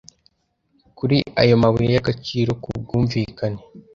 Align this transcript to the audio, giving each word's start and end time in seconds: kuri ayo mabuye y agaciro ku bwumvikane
kuri 0.97 1.17
ayo 1.41 1.53
mabuye 1.61 1.91
y 1.93 1.99
agaciro 2.03 2.51
ku 2.63 2.69
bwumvikane 2.81 3.59